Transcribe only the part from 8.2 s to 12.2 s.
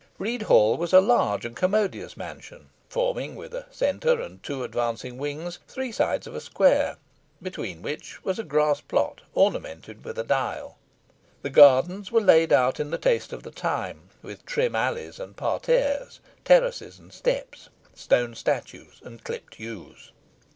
was a grass plot ornamented with a dial. The gardens were